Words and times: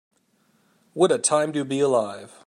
What 0.95 1.11
a 1.11 1.19
time 1.19 1.53
to 1.53 1.63
be 1.63 1.79
alive. 1.79 2.33